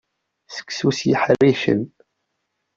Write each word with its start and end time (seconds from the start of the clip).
Seksu 0.55 0.89
s 0.97 0.99
yeḥricen. 1.09 1.81